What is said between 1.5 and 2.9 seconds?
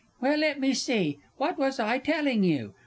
was I telling you?